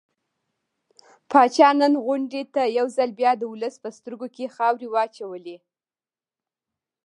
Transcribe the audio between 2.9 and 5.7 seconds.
ځل بيا د ولس په سترګو کې خاورې واچولې.